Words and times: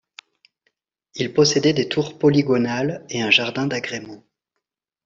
Il 1.13 1.31
possédait 1.31 1.73
des 1.73 1.87
tours 1.87 2.17
polygonales 2.17 3.05
et 3.11 3.21
un 3.21 3.29
jardin 3.29 3.67
d'agrément. 3.67 4.23